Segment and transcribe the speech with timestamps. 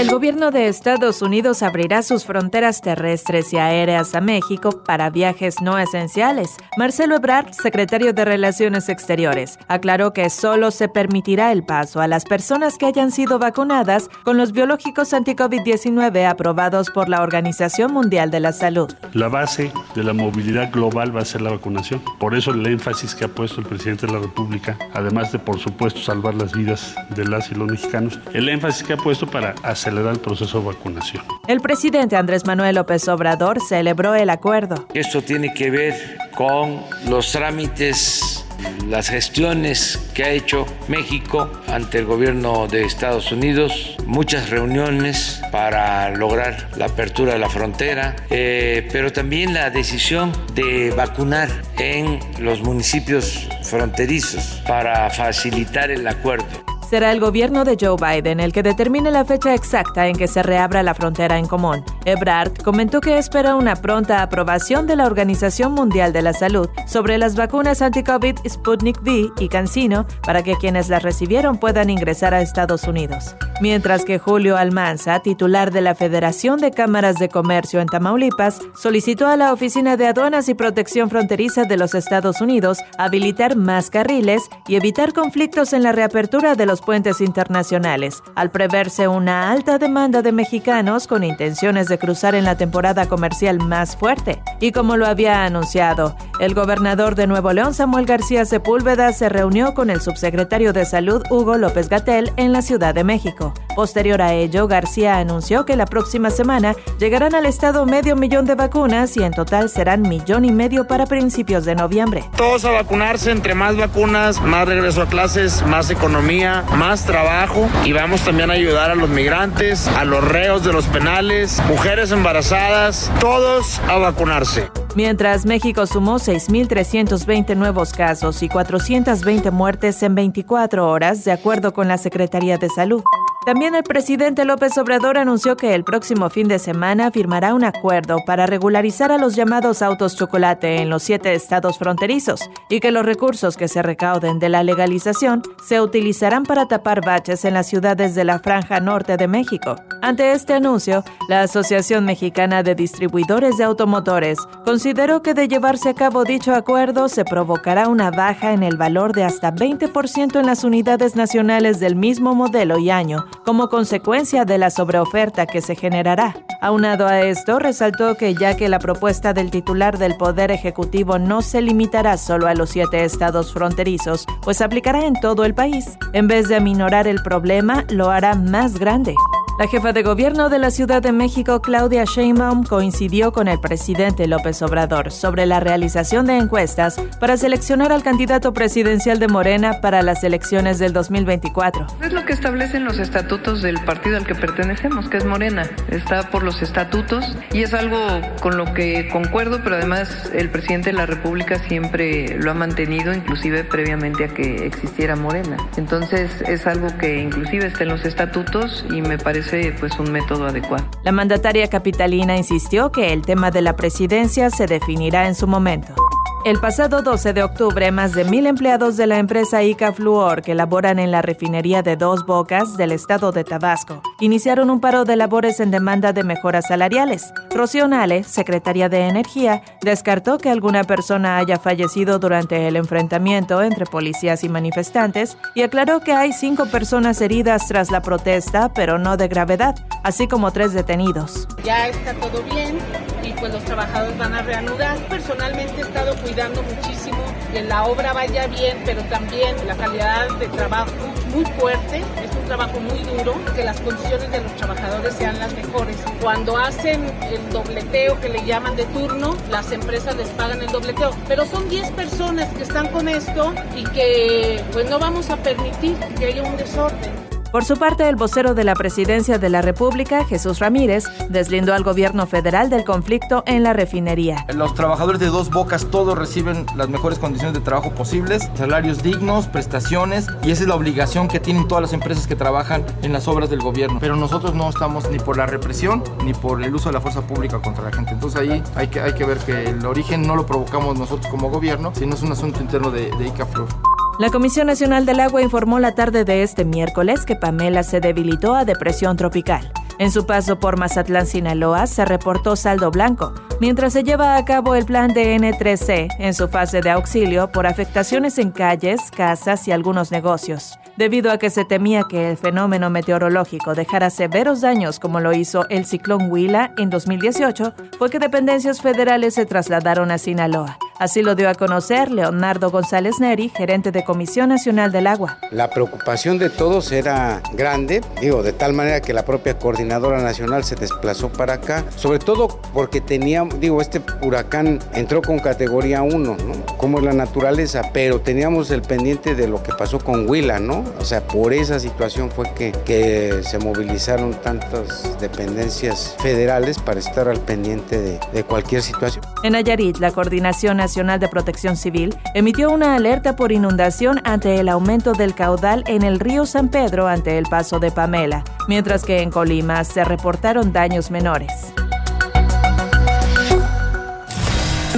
[0.00, 5.56] El gobierno de Estados Unidos abrirá sus fronteras terrestres y aéreas a México para viajes
[5.60, 6.56] no esenciales.
[6.78, 12.24] Marcelo Ebrard, secretario de Relaciones Exteriores, aclaró que solo se permitirá el paso a las
[12.24, 18.40] personas que hayan sido vacunadas con los biológicos anti-COVID-19 aprobados por la Organización Mundial de
[18.40, 18.90] la Salud.
[19.12, 22.00] La base de la movilidad global va a ser la vacunación.
[22.18, 25.58] Por eso el énfasis que ha puesto el presidente de la República, además de por
[25.58, 29.54] supuesto salvar las vidas de las y los mexicanos, el énfasis que ha puesto para
[29.62, 31.24] hacer el proceso de vacunación.
[31.46, 34.86] El presidente Andrés Manuel López Obrador celebró el acuerdo.
[34.94, 38.44] Esto tiene que ver con los trámites
[38.88, 46.10] las gestiones que ha hecho México ante el gobierno de Estados Unidos, muchas reuniones para
[46.10, 51.48] lograr la apertura de la frontera, eh, pero también la decisión de vacunar
[51.78, 58.52] en los municipios fronterizos para facilitar el acuerdo será el gobierno de Joe Biden el
[58.52, 61.84] que determine la fecha exacta en que se reabra la frontera en común.
[62.04, 67.16] Ebrard comentó que espera una pronta aprobación de la Organización Mundial de la Salud sobre
[67.16, 72.42] las vacunas anti-COVID Sputnik V y CanSino para que quienes las recibieron puedan ingresar a
[72.42, 73.36] Estados Unidos.
[73.60, 79.28] Mientras que Julio Almanza, titular de la Federación de Cámaras de Comercio en Tamaulipas, solicitó
[79.28, 84.42] a la Oficina de Aduanas y Protección Fronteriza de los Estados Unidos habilitar más carriles
[84.66, 90.22] y evitar conflictos en la reapertura de los puentes internacionales, al preverse una alta demanda
[90.22, 94.42] de mexicanos con intenciones de cruzar en la temporada comercial más fuerte.
[94.60, 99.74] Y como lo había anunciado, el gobernador de Nuevo León, Samuel García Sepúlveda, se reunió
[99.74, 103.52] con el subsecretario de Salud, Hugo López Gatel, en la Ciudad de México.
[103.76, 108.54] Posterior a ello, García anunció que la próxima semana llegarán al estado medio millón de
[108.54, 112.24] vacunas y en total serán millón y medio para principios de noviembre.
[112.36, 117.92] Todos a vacunarse, entre más vacunas, más regreso a clases, más economía, más trabajo y
[117.92, 123.10] vamos también a ayudar a los migrantes, a los reos de los penales, mujeres embarazadas,
[123.20, 124.70] todos a vacunarse.
[124.96, 131.86] Mientras México sumó 6.320 nuevos casos y 420 muertes en 24 horas, de acuerdo con
[131.86, 133.02] la Secretaría de Salud.
[133.46, 138.18] También el presidente López Obrador anunció que el próximo fin de semana firmará un acuerdo
[138.26, 143.06] para regularizar a los llamados autos chocolate en los siete estados fronterizos y que los
[143.06, 148.14] recursos que se recauden de la legalización se utilizarán para tapar baches en las ciudades
[148.14, 149.76] de la franja norte de México.
[150.02, 155.94] Ante este anuncio, la Asociación Mexicana de Distribuidores de Automotores consideró que de llevarse a
[155.94, 160.62] cabo dicho acuerdo se provocará una baja en el valor de hasta 20% en las
[160.62, 166.34] unidades nacionales del mismo modelo y año como consecuencia de la sobreoferta que se generará.
[166.60, 171.42] Aunado a esto, resaltó que ya que la propuesta del titular del Poder Ejecutivo no
[171.42, 176.28] se limitará solo a los siete estados fronterizos, pues aplicará en todo el país, en
[176.28, 179.14] vez de aminorar el problema, lo hará más grande.
[179.60, 184.26] La jefa de gobierno de la Ciudad de México, Claudia Sheinbaum, coincidió con el presidente
[184.26, 190.00] López Obrador sobre la realización de encuestas para seleccionar al candidato presidencial de Morena para
[190.00, 191.88] las elecciones del 2024.
[192.02, 195.68] Es lo que establecen los estatutos del partido al que pertenecemos, que es Morena.
[195.90, 197.98] Está por los estatutos y es algo
[198.40, 203.12] con lo que concuerdo, pero además el presidente de la República siempre lo ha mantenido,
[203.12, 205.58] inclusive previamente a que existiera Morena.
[205.76, 210.46] Entonces es algo que inclusive está en los estatutos y me parece pues un método
[210.46, 210.84] adecuado.
[211.02, 215.94] La mandataria capitalina insistió que el tema de la presidencia se definirá en su momento.
[216.42, 220.54] El pasado 12 de octubre, más de mil empleados de la empresa Ica Fluor, que
[220.54, 225.16] laboran en la refinería de Dos Bocas del estado de Tabasco, iniciaron un paro de
[225.16, 227.34] labores en demanda de mejoras salariales.
[227.54, 233.84] Rocío Nale, secretaria de Energía, descartó que alguna persona haya fallecido durante el enfrentamiento entre
[233.84, 239.18] policías y manifestantes y aclaró que hay cinco personas heridas tras la protesta, pero no
[239.18, 239.74] de gravedad,
[240.04, 241.46] así como tres detenidos.
[241.64, 242.78] Ya está todo bien
[243.22, 244.96] y pues los trabajadores van a reanudar.
[245.08, 247.18] Personalmente he estado cuidando muchísimo
[247.52, 250.92] que la obra vaya bien, pero también la calidad de trabajo
[251.34, 255.52] muy fuerte, es un trabajo muy duro, que las condiciones de los trabajadores sean las
[255.54, 255.96] mejores.
[256.20, 261.10] Cuando hacen el dobleteo que le llaman de turno, las empresas les pagan el dobleteo,
[261.26, 265.96] pero son 10 personas que están con esto y que pues no vamos a permitir
[266.16, 267.29] que haya un desorden.
[267.52, 271.82] Por su parte, el vocero de la Presidencia de la República, Jesús Ramírez, deslindó al
[271.82, 274.46] gobierno federal del conflicto en la refinería.
[274.54, 279.48] Los trabajadores de dos bocas todos reciben las mejores condiciones de trabajo posibles, salarios dignos,
[279.48, 283.26] prestaciones, y esa es la obligación que tienen todas las empresas que trabajan en las
[283.26, 283.98] obras del gobierno.
[284.00, 287.22] Pero nosotros no estamos ni por la represión ni por el uso de la fuerza
[287.22, 288.12] pública contra la gente.
[288.12, 291.50] Entonces ahí hay que, hay que ver que el origen no lo provocamos nosotros como
[291.50, 293.89] gobierno, sino es un asunto interno de, de ICAFLUR.
[294.20, 298.54] La Comisión Nacional del Agua informó la tarde de este miércoles que Pamela se debilitó
[298.54, 299.72] a depresión tropical.
[299.98, 303.32] En su paso por Mazatlán, Sinaloa, se reportó saldo blanco,
[303.62, 307.66] mientras se lleva a cabo el plan de N3C en su fase de auxilio por
[307.66, 310.78] afectaciones en calles, casas y algunos negocios.
[310.98, 315.66] Debido a que se temía que el fenómeno meteorológico dejara severos daños como lo hizo
[315.70, 320.76] el ciclón Huila en 2018, fue que dependencias federales se trasladaron a Sinaloa.
[321.00, 325.38] Así lo dio a conocer Leonardo González Neri, gerente de Comisión Nacional del Agua.
[325.50, 330.62] La preocupación de todos era grande, digo, de tal manera que la propia coordinadora nacional
[330.62, 336.18] se desplazó para acá, sobre todo porque tenía, digo, este huracán entró con categoría 1,
[336.18, 336.36] ¿no?
[336.76, 340.84] Como es la naturaleza, pero teníamos el pendiente de lo que pasó con Huila, ¿no?
[340.98, 347.26] O sea, por esa situación fue que, que se movilizaron tantas dependencias federales para estar
[347.26, 349.24] al pendiente de, de cualquier situación.
[349.42, 354.68] En Nayarit, la Coordinación Nacional de Protección Civil emitió una alerta por inundación ante el
[354.68, 359.22] aumento del caudal en el río San Pedro ante el paso de Pamela, mientras que
[359.22, 361.52] en Colima se reportaron daños menores.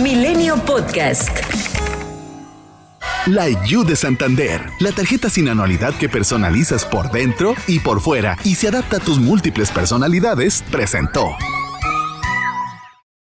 [0.00, 1.28] Milenio Podcast.
[3.26, 8.38] La IU de Santander, la tarjeta sin anualidad que personalizas por dentro y por fuera
[8.44, 11.36] y se adapta a tus múltiples personalidades, presentó.